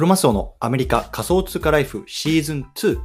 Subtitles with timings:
[0.00, 2.98] クロマスオのアメリカ仮想通貨ライフシーズン2。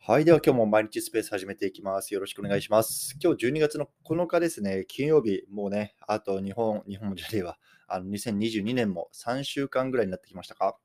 [0.00, 0.26] はい。
[0.26, 2.12] では今日も毎日スペース始めていきます。
[2.12, 3.16] よろしくお願いします。
[3.24, 4.84] 今日12月の9日ですね。
[4.86, 7.56] 金曜日、もうね、あと日本、日本じゃねえわ。
[7.88, 10.76] あの2022年も3週間ぐらいになってきましたか？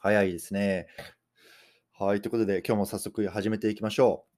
[0.00, 0.86] 早いですね。
[1.98, 2.20] はい。
[2.20, 4.37] ということで、今日も早速始めていきましょう。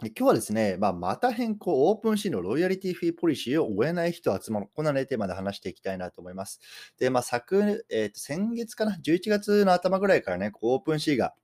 [0.00, 4.68] 今日はですね、まあ、また変更、 OpenSea のロイヤリティフィーポリシーを追えない人集まれ。
[4.72, 6.60] こんな、ね、テーマで話していきたいなと思います。
[7.00, 11.34] で、まあ、昨、えー、と先月かな、11月の頭ぐらいからね、 OpenSea が、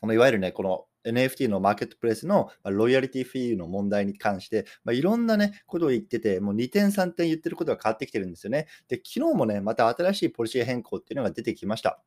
[0.00, 8.68] このいわゆるね、この NFT のマーケットプレイスのロイヤリティフィーの問題に関して、まあ、いろんなね、ことを言ってて、もう2点3点言ってることが変わってきてるんですよね。
[8.88, 12.02] で、昨日もね、また新しいポリシー変更っていうのが出てきました。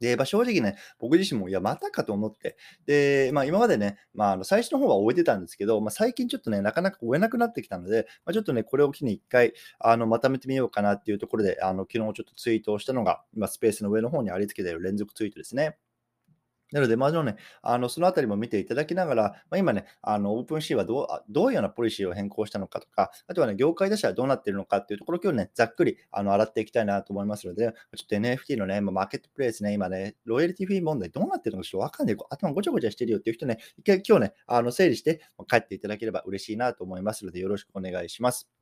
[0.00, 2.56] で、まあ、正直ね、僕自身も、いや、またかと思って、
[2.86, 15.76] で、まあ、今までね、まあ、あの最初の方は終えてたんですけど、まあ、最近ちょっとね、なかなか終えなくなってきたので、まあ、ちょっとね、これを機に一回、あの、まとめてみようかなっていうところで、あの、昨日ちょっとツイートをしたのが、今、スペースの上の方にありつけている連続ツイートですね。
[16.72, 38.57] なので、まあね、あのそのあたりも見ていただきながら、まあ、今ね、あのオープンシーはどうどういうようなポリシーを変更したのかとか、あとはね、業界としてはどうなっているのかっていうところ今日ね、ざっくりあの洗っていきたいなと思いますので、ちょっと NFT のね、マーケットプレイスね、今ね、ロイヤリティフィー問題どうなってるのかちょっとわかんない、頭ごちゃごちゃしてるよっていう人ね、一回今日ね、あの整理して帰っていただければ嬉しいなと思いますので、よろしくお願いします。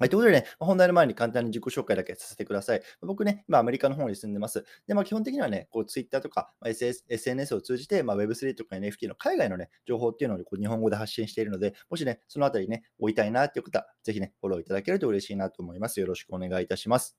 [0.00, 2.82] はい、ということでね、本題の前に簡単に自己紹介だけさせてください。
[3.00, 4.64] 僕ね、今アメリカの方に住んでます。
[4.86, 16.00] で、まあ、基本的にはね、こう Twitter とか、まあ、SNS を通じて、まあ、Web3 とか NFT の海外のね、情報っていうのをこう日本語で発信しているので、もしね、そのあたりね、追いたいなっていう方、ぜひね、フォローいただけると嬉しいなと思います。
[16.00, 17.16] よろしくお願いいたします。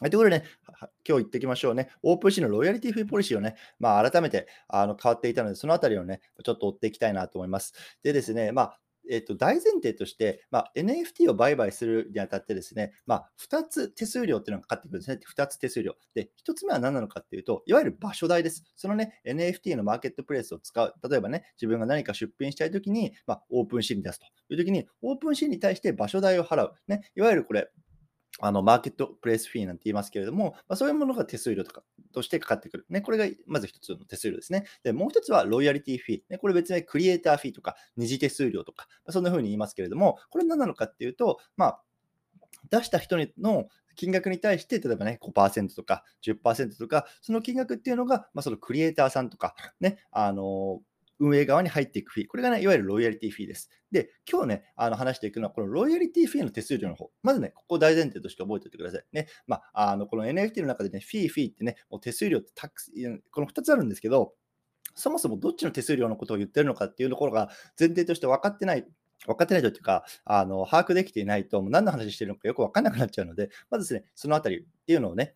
[0.00, 0.44] はい、ということでね、
[1.06, 1.90] 今日言っていきましょうね。
[2.02, 7.74] オープンシーのロイヤリティフィーポリシーをね、まあ、改めてあの変わっていたので、そのあたりをね、ちょっと追っていきたいなと思います。
[8.02, 15.20] でですね、まあ、えっと、大前提として、まあ、NFT を売買するにあたってですね、まあ、2つ手数料っていうのがかかってくるんですね。
[15.36, 15.94] 2つ手数料。
[16.14, 18.64] で、1つ目は何なのかっていうと、いわゆる場所代です。
[18.76, 20.94] そのね、NFT のマーケットプレイスを使う。
[21.08, 26.74] 例えばね、自分が何か出品したいときに、まあ、オープンシーンに出すというときに、オープンシーンに対して場所代を払う。
[26.88, 27.68] ね、いわゆるこれ、
[28.38, 31.82] あのマーケットプレイスフィーなんて言いますけれども、まあ、そういうものが手数料とか
[32.12, 32.86] としてかかってくる。
[32.88, 34.64] ね、これがまず一つの手数料ですね。
[34.82, 36.20] で、もう一つはロイヤリティフィー。
[36.28, 41.82] ね、これ別名クリエイターフィーとか二次手数料とか、まあ、そんな風に言いますけれども、これ何なのかっていうと、まあ、
[42.70, 50.80] 出した人の金額に対して、例えばね、5%とか10%とか、その金額っていうのが、まあ、そのクリエイターさんとか、ね、あの
[51.20, 52.26] 運営側に入っていくフィー。
[52.26, 53.70] これがね、いわゆるロイヤリティフィーです。
[53.92, 57.10] で、今日ね、あの話していくのは、このロイヤリティフィーの手数料の方。
[57.22, 59.04] まずね、ここを大前提として覚えておいてください。
[59.12, 62.74] ね、まあ、あのこの NFT の中でね、フィー、フィーってね、もう手数料ってたく
[63.30, 64.34] この2つあるんですけど、
[64.94, 67.48] そもそもどっちの手数料のことを言ってるのかっていうところが
[67.78, 68.84] 前提として分かってない
[69.26, 75.34] 分かってないというか、あの把握できていないと、何の話してるのかよく分からなくなっちゃうので、まずですね、そのあたりっていうのをね、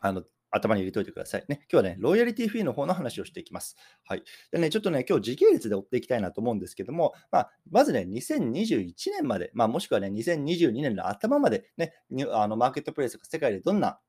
[0.00, 1.60] あの頭に入れておいてくださいね。
[1.70, 3.76] 今日はね、ロイヤリティフィーの方の話をしていきます。
[4.04, 4.22] はい。
[4.50, 11.94] でね、ちょっとね、今日時系列で追っていきたいなと思うんですけども、まあ、まずね、2021年まで、まあ、もしくはね、2022年の頭までね、
[12.32, 14.00] あのマーケットプレイスが世界でどんな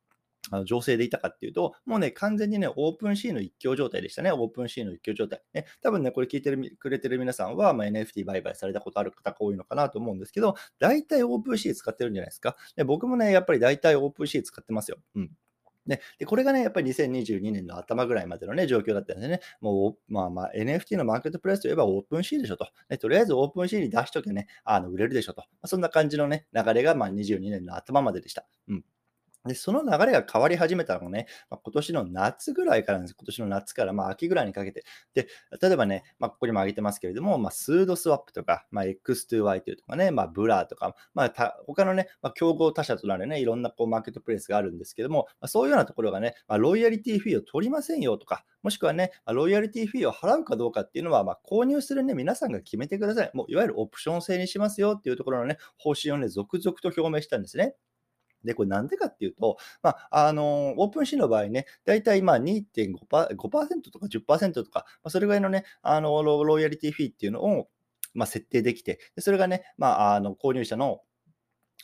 [0.65, 4.31] 情勢でいたかっていうと、もうね、完全にね、 OpenSea の一強状態でしたね。
[4.31, 5.41] OpenSea の一強状態。
[5.53, 12.55] ね、多分ね、これ聞いてるくれてる皆さんは、まあ、NFT 売買されたことある方が多いのかなと思うんですけど、大体 OpenSea 使ってるんじゃないですか。
[12.75, 14.97] で僕もね、やっぱり大体 OpenSea 使ってますよ。
[15.15, 15.31] うん。
[15.89, 22.67] ね、でこれがね、やっぱり2022年の頭ぐらいまでの、ね、状況だったんでね、もう、まあまあ、NFT のマーケットプレイスといえば OpenSea でしょと。
[22.89, 25.41] ね、とりあえず OpenSea に出しとけね、あの売れるでしょと。
[25.41, 28.45] まあ、そんな感じのね、流れがまあ22年の頭まででした。
[28.67, 28.85] うん
[29.45, 33.15] で、その流れが変わり始めたのがね、まあ、今年の夏ぐらいからなんです。
[33.17, 34.83] 今年の夏からまあ秋ぐらいにかけて。
[35.13, 35.27] で、
[35.61, 53.31] 例えばね、まあ、ここにも挙げてますけれども、まあ、 Sudoswap とか、まあ、X2Y というとかね、まあ、 Blur とか、まあ、た他のね、まあ、競合他社となるね、いろんなこうマーケットプレイスがあるんですけども、まあ、そういうようなところがね、まあ、ロイヤリティフィーを取りませんよとか、もしくはねま、ロイヤリティフィーを払うかどうかっていうのは、まあ、購入するね、皆さんが決めてください。
[53.33, 57.75] もういわゆるオプション制にしますよっていうところのね、方針をね、続々と表明したんですね。
[58.43, 67.67] で、これなんでかっていうと、まあ、あの、オープンシーの場合ね、だいたいまあ2.5%とか10%とか、まあ、それぐらいのね、あのロ、イヤリティフィーっていうのを、
[68.13, 71.01] まあ、設定できて、それがね、まあ、あの購入者の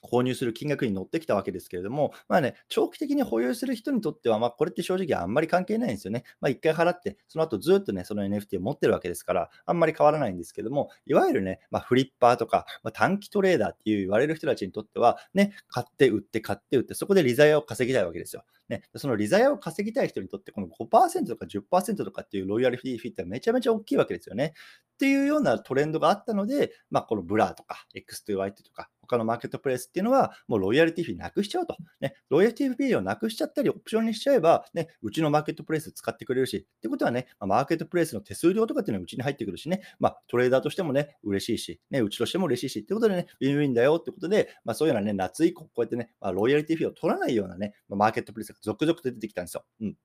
[0.05, 6.23] 購入する金額に乗ってきたわけですけれども、まあね、長期的に保有する人にとっては、まあ、これって正直あんまり関係ないんですよね。
[6.41, 18.43] まあ、1回払って、その後ずっとね、その NFT を持ってるわけですから、あんまり変わらないんですけども、いわゆるね、まあ、フリッパーとか、まあ、短期トレーダーっていう言われる人たちにとっては、ね、買って売って、買って売って、そこで利ザヤを稼ぎたいわけですよ。
[18.69, 24.53] ね、その利ザヤを稼ぎたい人にとって、この5%とか10%とかっていうロイヤリティフィーってめちゃめちゃ大きいわけですよね。
[24.95, 31.75] っていうようなトレンドがあったので、まあ、このブラーとか X2Y とか、他のマーケットプレイスっていうのは、もうロイヤリティフィーなくしちゃうと。
[31.99, 49.65] ね、ロイヤリティフィーをなくしちゃったり、オプションにしちゃえば、ね、うちのマーケットプレイス使ってくれるし、ってことはね、ま、マーケットプレイスの手数料とかっていうのはうちに入ってくるしね、まあ、トレーダーとしてもね、嬉しいし、ね、うちとしても嬉しいし、ってことでね、ウィンウィンだよってことで、まあ、そういうようなね、夏以降、こうやってね、まあ、ロイヤリティフィーを取らないようなね、まマーケットプレイスが続々と出てきたんですよ。
[49.81, 49.97] うん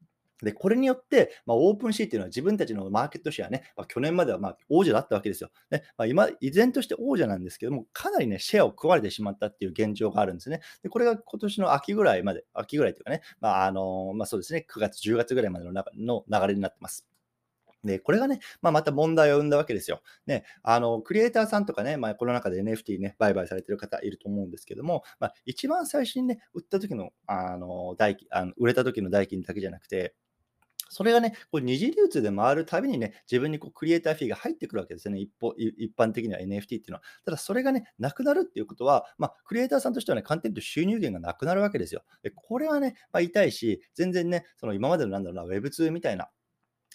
[0.45, 5.51] で、これによって、まあ、オープンシーっていうのは自分たちのマーケットシェアね、まあ、去年まではま王者だったわけですよ。
[5.71, 10.61] ねまあ、今、依然として王者なんですけども、かなりね、シェアを食われてしまったっていう現状があるんですね。
[10.83, 17.11] で、これが今年の秋ぐらいまで、秋ぐらいというかね、まあ、あのま、そうですね、9月、10月ぐらいまでのの流れになってます。
[17.85, 20.03] で、これがね、まあ、また問題を生んだわけですよ。
[20.27, 30.15] ね、あの、クリエイターさんとかね、まあ、この中で NFT ね、売買されてる方いると思うんですけども、まあ、一番最初にね、売った時の、あの、代金、あの売れた時の代金だけじゃなくて、
[30.91, 35.21] それがね、こう二次流通で回るたびにね、自分にこうクリエイターフィーが入ってくるわけですよね。
[35.21, 37.03] 一方一般的には NFT っていうのは。
[37.25, 42.03] ただそれがね、なくなるっていうことは、まあ、クリエイターさんとしてはね、簡単に言うと収入源がなくなるわけですよ。
[42.23, 46.29] でこれはね、まあ、痛いし、全然ね、その今までのなんだろうな、Web2 みたいな、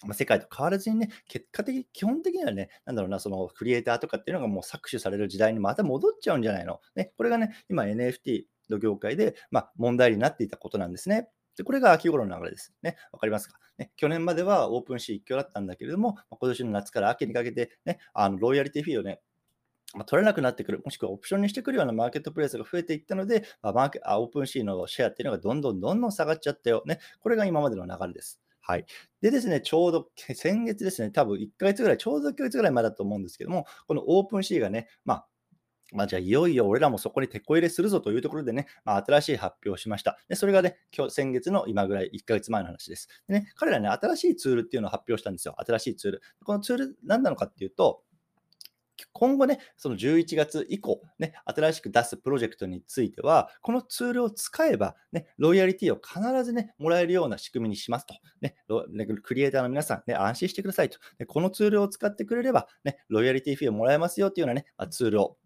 [0.04, 6.80] ま、世界と変わらずにね、結果的、基本的にはね、なんだろうな、そのクリエイターとかっていうのがもう搾取される時代にまた戻っちゃうんじゃないの。
[6.96, 11.28] ね、これがね、今 NFT の業界で、まあ、問題になっていたことなんですね。
[11.56, 12.74] で、これが秋頃の流れです。
[12.82, 19.20] ね、わかりますか、ね、去年までは OpenSea 一強だったんだけれども、今年の夏から秋にかけて、ね、あのロイヤリティフィーをね、
[19.94, 26.82] まあ、取れなくなってくる、もしくはオプションにしてくるようなマーケットプレイスが増えていったので、まあ、マーケあ OpenSea のシェアっていうのがどんどんどんどん下がっちゃったよ。
[26.86, 28.40] ね、これが今までの流れです。
[28.60, 28.86] はい。
[29.20, 35.26] でですね、ちょうど先月ですね、多分1ヶ月ぐらい、ちょうど1ヶ月ぐらい前だと思うんですけども、この OpenSea がね、まあ、
[35.92, 40.18] まあ、じゃあ、いよいよ俺らもそこにテコ入れするぞというところでね、まあ、新しい発表をしました。
[40.28, 43.08] で、それがね、今日、先月の今ぐらい、1ヶ月前の話です。
[43.28, 45.54] でね、彼らね、新しいツールっていうのを発表したんですよ。
[45.58, 46.22] 新しいツール。
[46.44, 48.02] このツール、何なのかっていうと、
[49.12, 58.14] 今後ね、その11月以降、ね、新しく出すプロジェクトについては、このツールを使えば、ね、ロイヤリティを必ずね、もらえるような仕組みにしますと。
[58.40, 58.56] ね、
[59.22, 60.98] クリエイターの皆さん、ね、安心してくださいと。
[61.18, 65.36] でこのツールを使ってくれれば、ね、ロイヤリティフィーをもらえますよっていうようなね、ま、ツールを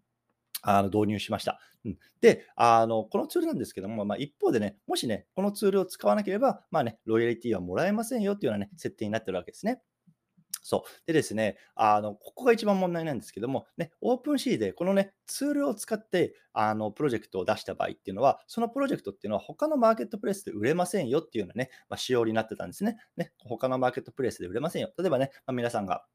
[0.61, 1.59] あの導入しました。
[1.85, 9.81] うん、であの、このツールなんですけども、まあ、一方でね、もしね、このツールを使わなければ、まあね、ロイヤリティはもらえませんよっていうようなね、設定になってるわけですね。
[10.63, 10.89] そう。
[11.07, 22.97] でですね、あの、ここが一番問題なんですけども、ね、 OpenSea でこのね、ツールを使って、あの、プロジェクトを出した場合っていうのは、そのプロジェクトっていうのは他のマーケットプレイスで売れませんよっていうようなね、まあ、仕様になってたんですね。
[23.17, 24.91] ね、他のマーケットプレイスで売れませんよ。
[24.97, 26.05] 例えばね、まあ、皆さんが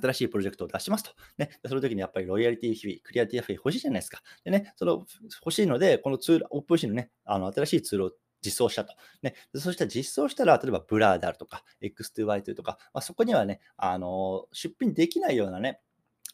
[0.00, 1.10] 新しいプロジェクトを出しますと。
[1.38, 4.22] ね、その時にやっぱりロイヤリティフィー、クリエイターフィー欲しいじゃないですか。
[4.44, 5.04] でね、その
[5.40, 8.10] 欲しいので、このツール、 OpenSea のね、あの新しいツールを
[8.44, 8.94] 実装したと。
[9.22, 15.80] ね、そしたら実装したら、例えば Blur であるとか、X2Y2 とか、まあ、そこにはね、あの出品できないようなね、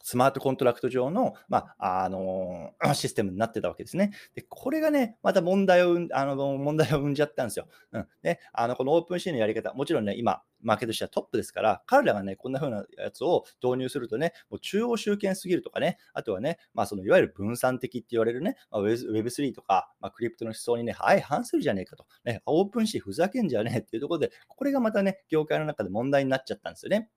[0.03, 4.11] スマートコントラクト上の、まあ、あの システムになってたわけですね。
[4.35, 7.67] で、これがね、また問題をあの問題を生んじゃったんですよ。
[7.91, 8.07] うん。
[8.21, 22.05] で、あの、この OpenSea のやり方、もちろんね、今、マーケットとしてはトップですから、彼らがね、こんな風なやつを導入するとね、もう中央集権すぎるとかね、あとはね、まあ、そのいわゆる分散的って言われるね、まあ、Web3 とか、まあ、クリプトの思想にね、相反するじゃねえかと。
[22.25, 27.09] ね、 OpenSea ふざけんじゃねえっていうところで、これがまたね、業界の中で問題になっちゃったんですよね。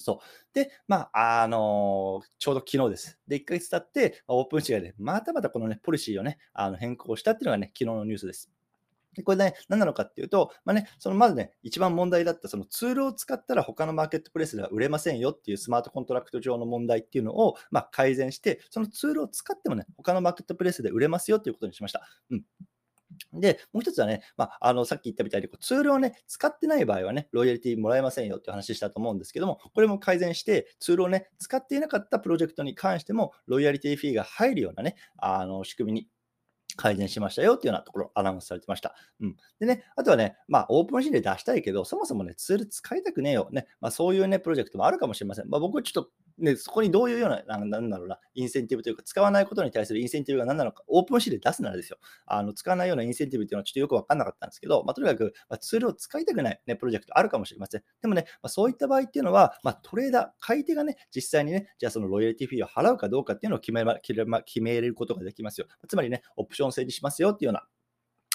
[0.00, 0.54] そう。
[0.54, 3.18] で、まあ、あのー、ちょうど昨日です。
[3.28, 8.50] で、1ヶ月経って、 OpenSea で、またまたこのね、ポリシーをね、あの変更したっていうのがね、昨日のニュースです。
[9.14, 22.02] でこれね、何なのかっていうと、まあね、そのまずね、一番問題だったそのツールを使ったら他のマーケットプレイスでは売れませんよっていうスマートコントラクト上の問題っていうのを、まあ、改善して、そのツールを使ってもね、他のマーケットプレイスで売れますよっていうことにしました。
[22.30, 22.44] うん。
[23.32, 36.08] で、もう一つはね、まあ、あのさっき言ったみたいにツールをね、使ってない場合はね、ロイヤリティもらえませんよっていう話したと思うんですけども、これも改善して、ツールをね、使っていなかったプロジェクトに関しても、ロイヤリティフィーが入るようなね、あの仕組みに
[36.76, 38.94] 改善しましたよっていうようなところ、アナウンスされてました。
[39.20, 39.36] うん。
[39.58, 43.48] でね、あとはね、まあ、 OpenSea で出したいけど、そもそもね、ツール使いたくねえよ。
[43.52, 45.48] ね、まあ、そういうね、プロジェクトもあるかもしれません。
[45.48, 46.10] まあ、僕はちょっと
[46.40, 51.98] ね、そこにどういうような、なんだろうな、インセンティブというか、使わないことに対するインセンティブが何なのか、 OpenSea で出すならですよ。
[52.26, 57.82] あの使わないようなインセンティブっていうのはちょっとよくわかんなかったんですけど、まあ、とにかく、まあ、ツールを使いたくない、ね、プロジェクトあるかもしれません。
[58.00, 63.84] でもね、まあ、そういった場合っていうのは、ま、トレーダー、買い手がね、実際にね、じゃあそのロイヤリティフィーを払うかどうかっていうのを決め
[64.44, 65.66] 決めることができますよ。
[65.88, 67.66] つまりね、オプション制にしますよっていうような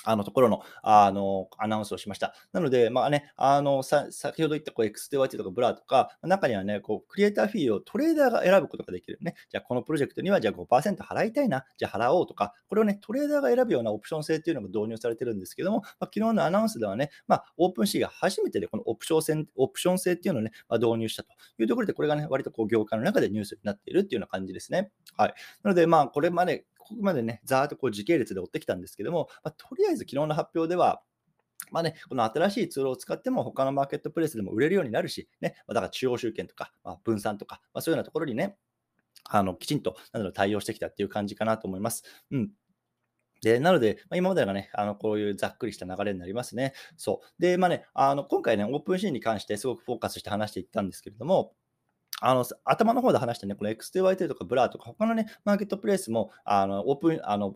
[0.05, 2.33] あのところのあのアナウンスをしました。
[2.53, 9.35] なので、まあね、あのさ先ほど言ったこう X2Y2 とか Blur とか、中にはね、こうクリエイターフィーをトレーダーが選ぶことができるね。
[9.49, 24.91] じゃあ、このプロジェクトにはじゃあ5%払いたいな、じゃあ払おうとか、これをね、トレーダーが選ぶようなオプション制っていうのが導入されてるんですけども、まあ、昨日のアナウンスではね、まあ、 OpenSea が初めてでこのオプション制オプション制っていうのをね、まあ、導入したというところで、これがね、割とこう業界の中でニュースになっているっていうような感じですね。
[25.17, 25.33] はい。
[25.63, 31.01] なので、まあ、これまでここまでね、ざーっとこう時系列で追ってきたんですけども、まあ、とりあえず昨日の発表では、
[31.71, 38.57] まあね、この新しいツールを使っても他のマーケットプレイスでも売れるようになるし、ね、だから中央集権とか、まあ、分散とか、まあ、そういうようなところにね、
[39.27, 42.03] あのきちんとなんだろう対応してきたっていう感じかなと思います。
[42.31, 42.51] うん。
[43.41, 46.73] で、なので、まあ、今までがね、あの、こういうざっくりした流れになりますね。
[46.97, 47.41] そう。
[47.41, 51.53] で、まあね、あの、今回ね、オープンシーンに関してすごくフォーカスして話していったんですけれども、
[52.21, 57.55] あの、頭の方で話してね、この X2Y2 とか Blur とか、他のね、マーケットプレイスも、あの、オープン、あの、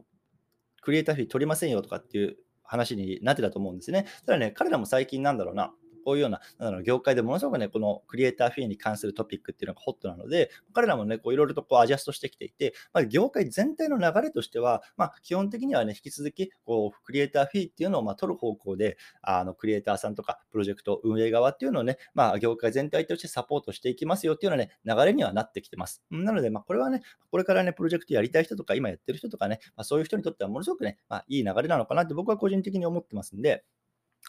[0.81, 4.05] クリエイターフィー取りませんよとかっていう話になってたと思うんですね。
[4.25, 5.73] ただね、彼らも最近なんだろうな、
[6.03, 26.03] こういうような、なんだろう、業界でものすごくね、このクリエイターフィーに関するトピックっていうのがホットなので、彼らもね、こういろいろとこうアジャストしてきていて、まあ、業界全体の流れとしては、まあ、基本的にはね、引き続き、こう、クリエイターフィーっていうのをまあ取る方向で、あの、クリエイターさんとか、プロジェクト運営側っていうのをね、まあ、業界全体としてサポートしていきますよっていうようなね、流れにはなってきてます。
[26.09, 27.01] なので、まあ、これはね、
[27.31, 33.63] これからね、プロジェクトやりたい人とか、今やってる人とかね、まあ、そういう人にとってはものすごくね、まあ、いい流れなのかなって僕は個人的に思ってますんで、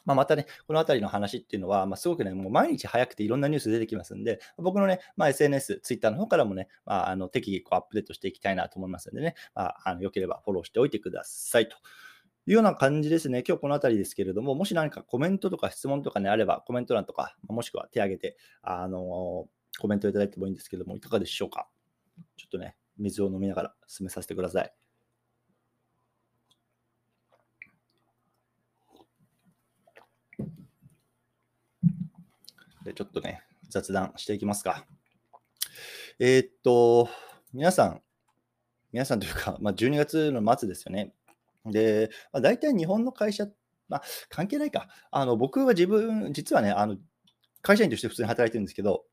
[0.04, 11.76] まあ、またね、このあたりの話っていうのは、まあ、すごくね、もう毎日早くていろんなニュース出てきますんで、僕のね、まあ、SNS、Twitter の方からもね、まあ、あの適宜こうアップデートしていきたいなと思いますんでね、まあ、あのよければフォローしておいてくださいと。
[12.46, 13.44] いうような感じですね。
[13.46, 19.46] 今日このあたりですけれども、もし何かコメントとか質問とかね、あれば、コメント欄とか、もしくは手挙げて、あの
[19.78, 21.68] コメントいただいてもいいんですけども、いかがでしょうか。
[22.36, 24.72] ちょっとね、水を飲みながら進めさせてください。
[32.90, 34.84] で、ちょっとね、雑談していきますか。
[36.18, 37.08] えー、っと、
[37.52, 38.02] 皆さん、
[38.92, 41.14] 皆さんというか、 まあ、12月の末ですよね。
[41.64, 43.46] で、まあ、大体日本の会社、
[43.88, 44.88] まあ、関係ないか。
[45.12, 46.96] あの僕は自分、実はね、あの
[47.62, 49.04] 会社員として普通に働いてるんですけど、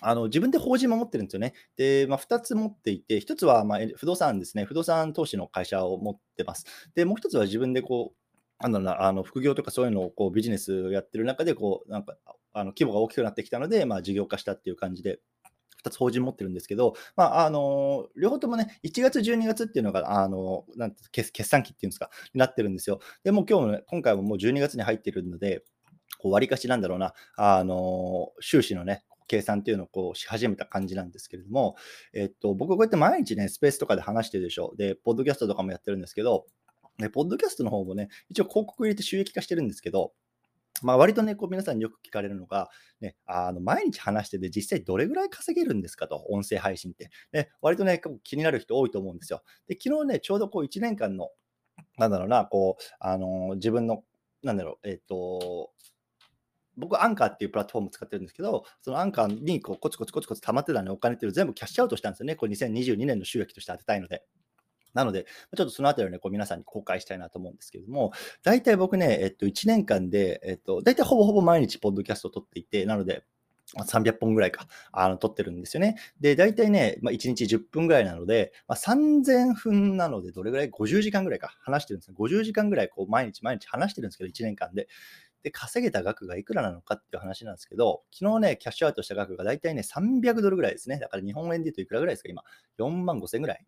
[0.00, 1.54] あの自分で法人も持ってるんですよね。
[1.76, 6.64] で、まあ、2つ持っていて、1つはまあ不動産ですね、不動産投資の会社を持ってます。
[6.96, 12.16] で、もう1つは自分でこう、なんだな、あの副業とかそういうのをこうビジネスやってる中でこう、なんか
[12.52, 15.20] あの規模が大きくなってきたので、まあ、事業化したっていう感じで、
[15.84, 23.00] 2つ法人持ってるんですけど、まあ、あの両方ともね、1月、12月っていうのが、あのなんて決決算期っていうんですか、になってるんですよ。
[23.24, 25.64] でも今日も、ね、今回ももう12月に入ってるので、
[26.18, 31.76] こう割りかしなんだろうな、あの収支のね、計算っていうのをこうし始めた感じなんですけれども、
[32.12, 34.74] えっと、僕こうやって毎日ね、スペースとかで話してるでしょ。
[34.76, 36.46] で、ポッドキャストとかもやってるんですけど、
[36.98, 40.12] でポッドキャストの方もね、一応広告入れて収益化してるんですけど、
[40.82, 42.68] まあ、割とね、こう皆さんによく聞かれるのが、
[43.00, 47.10] ね、あの毎日話してて実際どれぐらい稼げるんですかと、音声配信って。
[47.32, 49.42] ね、割とね、気になる人多いと思うんですよ。
[49.66, 51.30] で、昨日ね、ちょうどこう1年間の、
[51.98, 54.02] なんだろうな、こう、あのー、自分の、
[54.42, 55.70] なんだろう、えっ、ー、と、
[56.76, 62.36] 僕、アンカーっていうプラットフォームを使ってるんですけど、そのアンカーにこうコツコツコツコツ溜まってたね、お金っていうのを全部キャッシュアウトしたんですよね。
[62.36, 64.24] これ2022年の収益として当てたいので。
[64.94, 65.24] なので、
[65.56, 73.24] ちょっとそのあたりをね、こう皆さんに公開したいなと思うんですけれども、大体僕ね、えっと、1年間で、えっと、大体ほぼほぼ毎日ポッドキャストを撮っていて、なので、
[73.78, 75.96] 300本ぐらいか、あの、撮ってるんですよね。
[76.20, 82.16] で、大体ね、まあ、1日10分ぐらいなので、まあ、3000分なので、どれぐらい ?50 時間ぐらいか、話してるんですね。
[82.18, 84.88] 50時間ぐらい、こう、毎日毎日話してるんですけど、1年間で。
[85.42, 90.98] で、稼げた額がいくらなのかっていう話なんですけど、昨日ね、キャッシュアウトした額が大体ね、300ドルぐらいですね。
[90.98, 92.42] だから日本円で言うといくらぐらいですか、今
[92.78, 93.64] ？4万5千ぐらい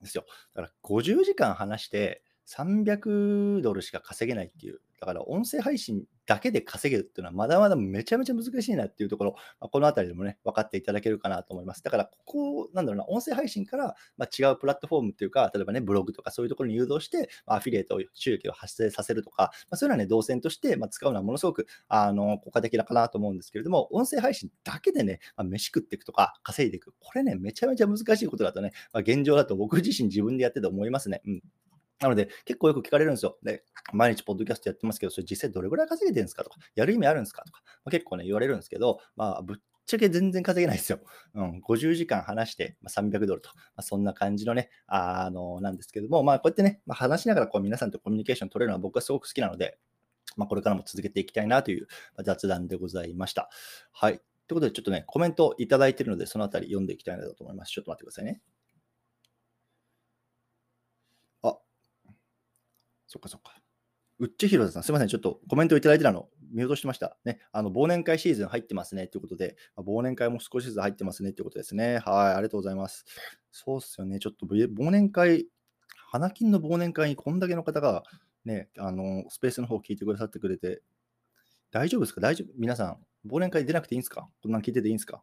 [0.00, 0.24] ですよ。
[0.54, 11.82] だから50時間話して300ドルしか稼げないっていう、だから音声配信だけで稼げるっていうのはまだまだめちゃめちゃ難しいなっていうところ、まあ、このあたりでもね、分かっていただけるかなと思います。
[11.82, 26.92] だから、ここ、なんだろうな、音声配信から、ま、違うプラットフォームっていうか、例えばね、ブログとかそういうところに誘導して、ま、アフィリエイトを収益を発生させるとか、まあ、そういうのはね、動線として、ま、使うのはものすごく、あの、効果的だかなと思うんですけれども、音声配信だけでね、まあ、飯食っていくとか、稼いでいく。
[27.00, 31.22] これね、めちゃめちゃ難しいことだとね、ま、現状だと僕自身自分でやってて思いますね。
[31.26, 31.42] うん。
[32.00, 33.38] なので、結構よく聞かれるんですよ。
[33.42, 41.00] で、毎日ポッドキャストやってますけど、それ実際どれぐらい稼げてるんですかとか、やる意味あるんですかとか、まあ、結構ね、言われるんですけど、まあ、ぶっちゃけ全然稼げないですよ。
[41.34, 49.78] うん、50時間話して、まあ、300ドルと、まあ、そんな感じのね、あの、なんですけども、まあ、こうやってね、まあ、話しながらこう皆さんとコミュニケーション取れるのは僕はすごく好きなので、
[50.36, 51.88] まあ、これからも続けていきたいなという
[52.22, 53.48] 雑談でございました。
[53.92, 54.20] はい。
[54.46, 57.72] ということで、ちょっとね、コメントいただいているので、そのあたり読んでいきたいなと思います。
[57.72, 58.40] ちょっと待ってくださいね。
[63.08, 63.56] そっかそっか。
[64.20, 65.08] うっちひろさん、すみません。
[65.08, 67.16] ちょっとコメントいただいてたの見落としてました。
[67.24, 67.40] ね。
[67.52, 69.06] あの、忘年会シーズン入ってますね。
[69.06, 71.32] ということで、忘年会も少しずつ入ってますね。
[71.32, 71.98] ということですね。
[71.98, 72.34] はい。
[72.34, 73.04] ありがとうございます。
[73.50, 74.18] そうっすよね。
[74.18, 75.46] ちょっと忘年会、
[76.10, 78.02] 花金の忘年会にこんだけの方が、
[78.44, 80.82] ね、あの、スペースの方を聞いてくださってくれて、
[81.70, 82.20] 大丈夫ですか？
[82.20, 82.52] 大丈夫？
[82.56, 82.98] 皆さん、
[83.30, 84.28] 忘年会出なくていいんですか？
[84.42, 85.22] こんなん聞いてていいんですか？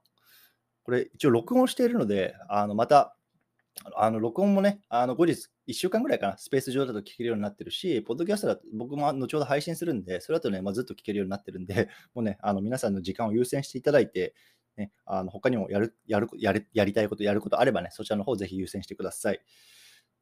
[0.84, 3.15] これ、一応録音しているので、あの、また、
[3.96, 14.34] あの録音もね、あの後日、1週間ぐらいかな、スペース上だと聞けるようになってるし、ポッドキャストだと僕も後ほど配信するんで、それだとね、まあ、ずっと聞けるようになってるんで、 もうね、あの皆さんの時間を優先していただいて、
[14.78, 19.42] ね、あの他にもやるやるやるやりたいこと、やることあればね、そちらの方ぜひ優先してください。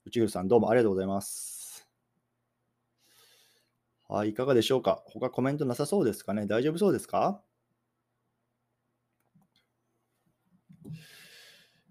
[0.05, 1.87] 内ぐさん、どうもありがとうございます。
[4.09, 5.03] はい、いかがでしょうか？
[5.07, 6.45] 他コメントなさそうですかね？
[6.47, 7.41] 大丈夫そうですか？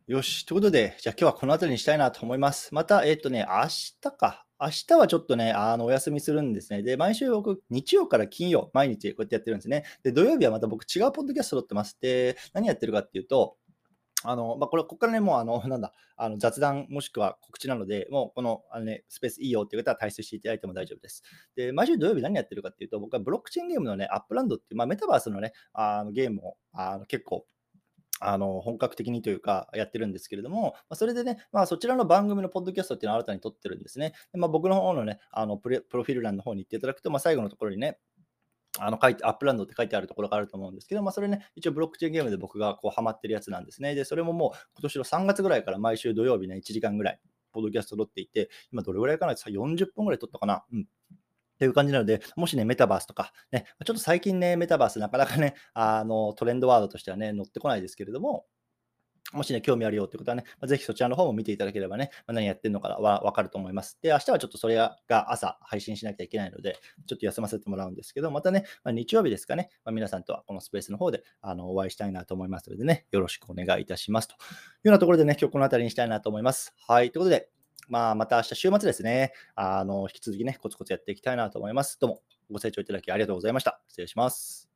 [0.09, 0.45] よし。
[0.45, 2.75] ということで、じゃあ今日はこの辺りにしたいなと思います。
[2.75, 4.45] また、えっ、とね、明日か。
[4.61, 6.83] 明日はちょっとね、あのお休みするんですね。
[6.83, 9.85] で、毎週僕、日曜から金曜、毎日こうやってやってるんですね。
[10.03, 11.97] で、土曜日はまた僕、違うポッドキャスト撮ってます。
[12.01, 13.57] で、何やってるかっていうと、
[14.25, 21.23] あの、まあ、これ、ここからね、もう、あの、 なんだ、あの雑談もしくは告知なので、もう、この、あのね、スペースいいよっていう方は退出していただいても大丈夫です。
[21.55, 27.47] で、毎週土曜日何やってるかっていうと、僕はブロックチェーンゲームのね、 Upland っていう、まあ、メタバースのね、あのゲームをあの結構、
[28.25, 34.13] あの本格的にというかやってるんですけれども、まあ、それでね、まあ、そちらの番組のポッドキャストっていうのを新たに撮ってるんですね。
[34.33, 37.99] でまあ、僕の方のね、あのプロフィール欄の方に行っていただくと、まあ、最後のところにね、
[38.79, 43.95] あの書いて Upland って書いてあるところがあると思うんですけど、まあ、それね、一応ブロックチェーンゲームで僕がこうハマってるやつなんですね。
[43.95, 47.21] で、それももう今年の3月ぐらいから毎週土曜日ね、1時間ぐらい、
[47.53, 50.65] ポッドキャスト撮っていて、今どれぐらいかな ?40 分ぐらい撮ったかな？
[50.73, 50.87] うん。
[51.63, 58.47] っていう感じなので、もしね、メタバースとか、ね、ちょっと最近ね、メタバースなかなかね、 あのトレンドワードとしてはね、乗ってこないですけれども、
[59.33, 63.97] もしね、興味あるよってことはね、まあ、ぜひそちらの方も見ていただければね、まあ、何やってるのかはわかると思います。
[64.03, 66.77] で、明日はちょっとそれが朝配信しなきゃいけないので、
[67.07, 74.47] ちょっと休ませてもらうんですけど、またね、まあ、日曜日ですかね、ま皆さんとはこのスペースの方であのお会いしたいなと思いますのでね、よろしくお願いいたしますというよ
[74.87, 76.75] うなところでね、今日この辺りにしたいなと思います。
[76.89, 77.49] はい、ということで、
[77.89, 81.99] まあ、また明日週末ですね、あの引き続きね、コツコツやっていきたいなと思います。
[82.01, 83.81] どうもご清聴いただきありがとうございました。
[83.89, 84.72] 失礼します。